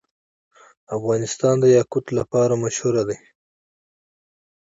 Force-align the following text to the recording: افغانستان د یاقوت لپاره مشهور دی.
افغانستان 0.97 1.55
د 1.59 1.65
یاقوت 1.77 2.05
لپاره 2.17 2.53
مشهور 2.63 2.95
دی. 3.09 3.17